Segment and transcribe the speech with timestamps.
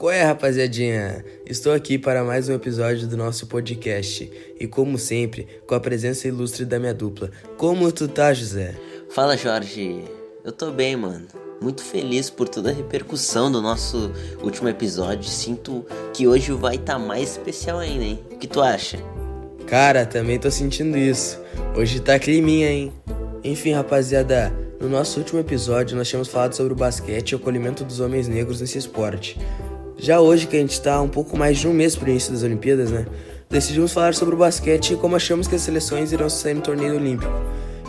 [0.00, 1.22] Qual é, rapaziadinha?
[1.44, 6.26] Estou aqui para mais um episódio do nosso podcast e, como sempre, com a presença
[6.26, 7.30] ilustre da minha dupla.
[7.58, 8.74] Como tu tá, José?
[9.10, 10.02] Fala, Jorge.
[10.42, 11.26] Eu tô bem, mano.
[11.60, 14.10] Muito feliz por toda a repercussão do nosso
[14.42, 15.24] último episódio.
[15.24, 18.24] Sinto que hoje vai estar tá mais especial ainda, hein?
[18.32, 18.96] O que tu acha?
[19.66, 21.38] Cara, também tô sentindo isso.
[21.76, 22.90] Hoje tá climinha, hein?
[23.44, 27.84] Enfim, rapaziada, no nosso último episódio nós tínhamos falado sobre o basquete e o acolhimento
[27.84, 29.38] dos homens negros nesse esporte.
[30.00, 32.32] Já hoje, que a gente está um pouco mais de um mês para o início
[32.32, 33.04] das Olimpíadas, né?
[33.50, 36.96] Decidimos falar sobre o basquete e como achamos que as seleções irão sair no torneio
[36.96, 37.30] olímpico.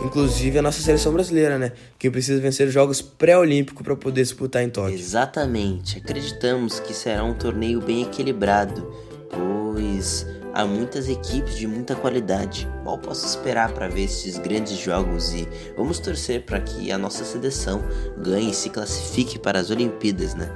[0.04, 1.72] Inclusive a nossa seleção brasileira, né?
[1.98, 4.94] Que precisa vencer jogos pré-olímpicos para poder disputar em Tóquio.
[4.94, 5.96] Exatamente.
[5.96, 8.92] Acreditamos que será um torneio bem equilibrado,
[9.30, 12.68] pois há muitas equipes de muita qualidade.
[12.84, 17.24] Mal posso esperar para ver esses grandes jogos e vamos torcer para que a nossa
[17.24, 17.82] seleção
[18.18, 20.54] ganhe e se classifique para as Olimpíadas, né?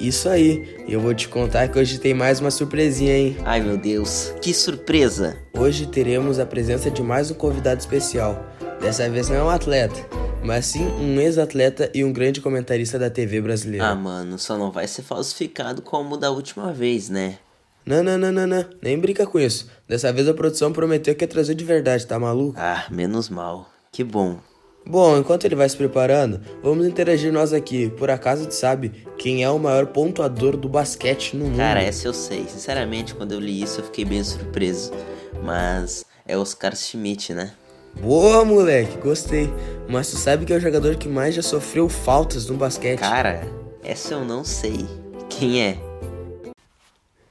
[0.00, 3.36] Isso aí, eu vou te contar que hoje tem mais uma surpresinha, hein?
[3.44, 5.36] Ai meu Deus, que surpresa!
[5.56, 8.44] Hoje teremos a presença de mais um convidado especial.
[8.80, 9.94] Dessa vez não é um atleta,
[10.42, 13.86] mas sim um ex-atleta e um grande comentarista da TV brasileira.
[13.86, 17.38] Ah, mano, só não vai ser falsificado como da última vez, né?
[17.86, 19.68] Não, não, não, não, não, nem brinca com isso.
[19.86, 22.58] Dessa vez a produção prometeu que ia trazer de verdade, tá maluco?
[22.58, 23.70] Ah, menos mal.
[23.92, 24.38] Que bom.
[24.86, 27.88] Bom, enquanto ele vai se preparando, vamos interagir nós aqui.
[27.88, 31.56] Por acaso tu sabe quem é o maior pontuador do basquete no mundo?
[31.56, 32.46] Cara, essa eu sei.
[32.46, 34.92] Sinceramente, quando eu li isso, eu fiquei bem surpreso.
[35.42, 37.52] Mas é Oscar Schmidt, né?
[38.00, 39.48] Boa, moleque, gostei.
[39.88, 42.98] Mas tu sabe que é o jogador que mais já sofreu faltas no basquete?
[42.98, 43.42] Cara,
[43.82, 44.86] essa eu não sei.
[45.30, 45.78] Quem é?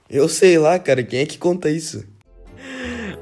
[0.10, 1.04] Eu sei lá, cara.
[1.04, 2.04] Quem é que conta isso?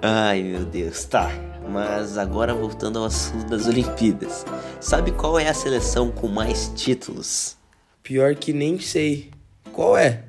[0.01, 1.03] Ai, meu Deus.
[1.05, 1.31] Tá.
[1.71, 4.45] Mas agora voltando ao assunto das Olimpíadas.
[4.81, 7.55] Sabe qual é a seleção com mais títulos?
[8.03, 9.31] Pior que nem sei.
[9.71, 10.23] Qual é?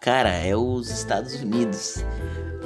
[0.00, 2.02] Cara, é os Estados Unidos.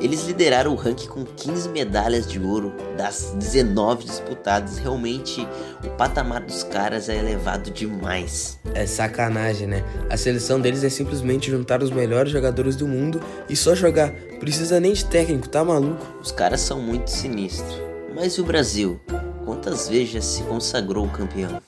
[0.00, 4.78] Eles lideraram o ranking com 15 medalhas de ouro das 19 disputadas.
[4.78, 5.46] Realmente,
[5.84, 8.58] o patamar dos caras é elevado demais.
[8.74, 9.84] É sacanagem, né?
[10.08, 14.10] A seleção deles é simplesmente juntar os melhores jogadores do mundo e só jogar.
[14.38, 16.06] Precisa nem de técnico, tá maluco?
[16.22, 17.89] Os caras são muito sinistros.
[18.14, 19.00] Mas e o Brasil?
[19.44, 21.60] Quantas vezes já se consagrou campeão?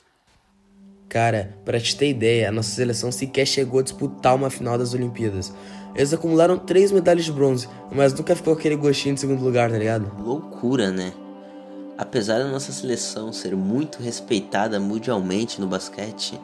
[1.07, 4.93] Cara, pra te ter ideia, a nossa seleção sequer chegou a disputar uma final das
[4.93, 5.53] Olimpíadas.
[5.95, 9.77] Eles acumularam três medalhas de bronze, mas nunca ficou aquele gostinho de segundo lugar, tá
[9.77, 10.11] ligado?
[10.21, 11.13] Loucura, né?
[11.97, 16.39] Apesar da nossa seleção ser muito respeitada mundialmente no basquete,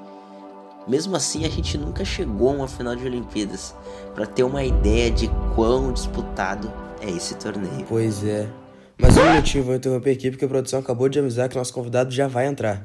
[0.88, 3.74] mesmo assim a gente nunca chegou a uma final de Olimpíadas
[4.14, 6.72] para ter uma ideia de quão disputado
[7.02, 7.86] é esse torneio.
[7.88, 8.48] Pois é.
[9.02, 12.12] Mas um minutinho, vou interromper aqui porque a produção acabou de avisar que nosso convidado
[12.12, 12.84] já vai entrar.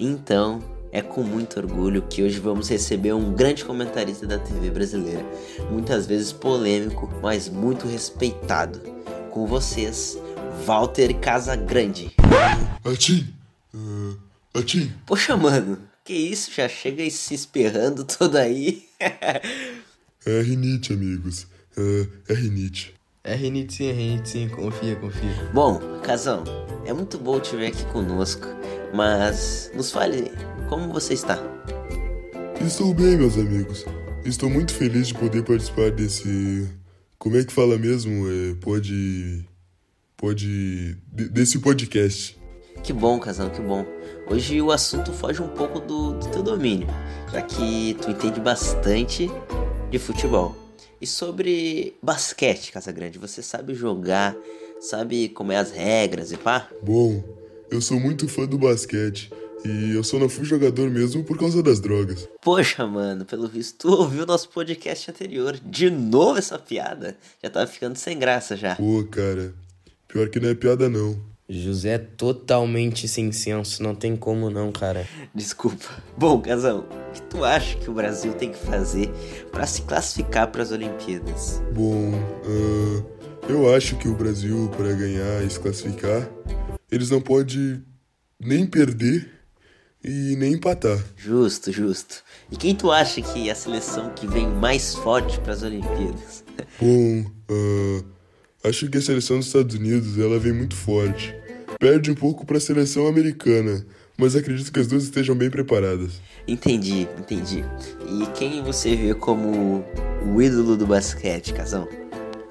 [0.00, 5.22] Então, é com muito orgulho que hoje vamos receber um grande comentarista da TV brasileira,
[5.70, 8.80] muitas vezes polêmico, mas muito respeitado.
[9.30, 10.18] Com vocês,
[10.64, 12.10] Walter Casagrande.
[12.82, 13.28] Atim!
[13.74, 14.16] Uh,
[14.54, 14.90] Atim!
[15.04, 16.50] Poxa, mano, que isso?
[16.50, 18.84] Já chega se esperrando todo aí?
[20.24, 21.46] é rinite, amigos.
[21.76, 22.97] Uh, é rinite.
[23.28, 25.50] É rinite sim, é sim, confia, confia.
[25.52, 26.44] Bom, Casão,
[26.86, 28.46] é muito bom te ver aqui conosco,
[28.94, 30.32] mas nos fale
[30.66, 31.38] como você está.
[32.58, 33.84] Estou bem, meus amigos.
[34.24, 36.70] Estou muito feliz de poder participar desse.
[37.18, 38.26] Como é que fala mesmo?
[38.26, 39.44] É, pode.
[40.16, 40.96] Pode.
[41.12, 42.40] desse podcast.
[42.82, 43.84] Que bom, Casão, que bom.
[44.30, 46.88] Hoje o assunto foge um pouco do, do teu domínio,
[47.30, 49.30] já que tu entende bastante
[49.90, 50.67] de futebol.
[51.00, 54.36] E sobre basquete, Casagrande, você sabe jogar,
[54.80, 56.68] sabe como é as regras e pá?
[56.82, 57.22] Bom,
[57.70, 59.30] eu sou muito fã do basquete
[59.64, 62.28] e eu só não fui jogador mesmo por causa das drogas.
[62.42, 65.58] Poxa, mano, pelo visto tu ouviu nosso podcast anterior.
[65.64, 67.16] De novo essa piada?
[67.42, 68.74] Já tava ficando sem graça já.
[68.74, 69.54] Pô, cara,
[70.08, 71.16] pior que não é piada não.
[71.48, 75.08] José é totalmente sem senso, não tem como não, cara.
[75.34, 75.86] Desculpa.
[76.14, 79.10] Bom, Casão, o que tu acha que o Brasil tem que fazer
[79.50, 81.62] para se classificar para as Olimpíadas?
[81.72, 83.06] Bom, uh,
[83.48, 86.28] eu acho que o Brasil, para ganhar e se classificar,
[86.90, 87.82] eles não podem
[88.38, 89.30] nem perder
[90.04, 91.02] e nem empatar.
[91.16, 92.22] Justo, justo.
[92.52, 96.44] E quem tu acha que é a seleção que vem mais forte para as Olimpíadas?
[96.78, 98.17] Bom, uh,
[98.64, 101.34] acho que a seleção dos Estados Unidos ela vem muito forte
[101.78, 103.84] perde um pouco para a seleção americana,
[104.16, 106.20] mas acredito que as duas estejam bem preparadas.
[106.46, 107.64] Entendi, entendi.
[108.06, 109.84] E quem você vê como
[110.26, 111.86] o ídolo do basquete, Casão?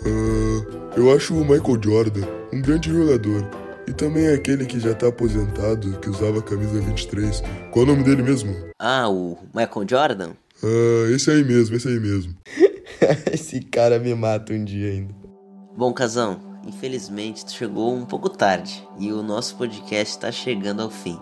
[0.02, 0.66] Uh,
[0.96, 3.50] eu acho o Michael Jordan um grande jogador.
[3.88, 7.42] E também aquele que já tá aposentado, que usava a camisa 23.
[7.72, 8.54] Qual é o nome dele mesmo?
[8.78, 10.32] Ah, o Michael Jordan?
[10.62, 12.36] Ah, esse aí mesmo, esse aí mesmo.
[13.32, 15.27] esse cara me mata um dia ainda.
[15.78, 20.90] Bom, Casão, infelizmente tu chegou um pouco tarde e o nosso podcast está chegando ao
[20.90, 21.20] fim.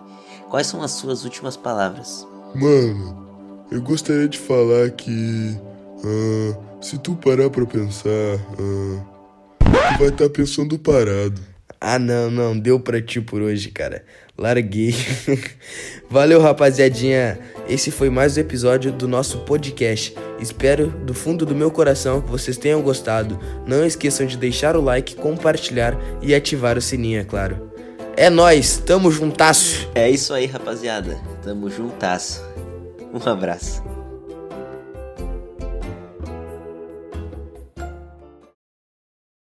[0.48, 2.26] Quais são as suas últimas palavras?
[2.54, 3.28] Mano,
[3.70, 5.60] eu gostaria de falar que
[6.02, 9.04] ah, se tu parar pra pensar, ah,
[9.58, 11.38] tu vai estar tá pensando parado.
[11.78, 14.06] Ah, não, não, deu pra ti por hoje, cara.
[14.38, 14.94] Larguei.
[16.08, 17.38] Valeu, rapaziadinha.
[17.68, 20.14] Esse foi mais um episódio do nosso podcast.
[20.38, 23.38] Espero do fundo do meu coração que vocês tenham gostado.
[23.66, 27.70] Não esqueçam de deixar o like, compartilhar e ativar o sininho, é claro.
[28.16, 29.88] É nós, tamo juntasso.
[29.94, 31.18] É isso aí, rapaziada.
[31.42, 32.42] Tamo juntasso.
[33.12, 33.95] Um abraço.